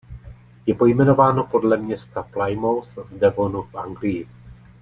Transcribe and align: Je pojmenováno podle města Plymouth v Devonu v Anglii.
Je 0.65 0.73
pojmenováno 0.73 1.43
podle 1.43 1.77
města 1.77 2.23
Plymouth 2.23 2.95
v 2.95 3.19
Devonu 3.19 3.61
v 3.63 3.75
Anglii. 3.75 4.27